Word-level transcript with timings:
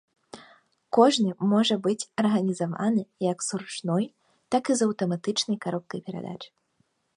Кожны 0.97 1.33
можа 1.51 1.75
быць 1.87 2.07
арганізавана 2.23 3.03
як 3.29 3.37
з 3.49 3.61
ручной, 3.63 4.05
так 4.55 4.63
і 4.75 4.79
з 4.83 4.91
аўтаматычнай 4.91 5.57
каробкай 5.67 5.99
перадач. 6.09 6.39